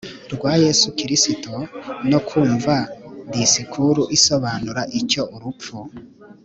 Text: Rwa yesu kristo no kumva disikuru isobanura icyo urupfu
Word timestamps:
Rwa 0.33 0.53
yesu 0.65 0.87
kristo 0.99 1.53
no 2.09 2.19
kumva 2.27 2.73
disikuru 3.33 4.01
isobanura 4.17 4.81
icyo 4.99 5.23
urupfu 5.35 5.77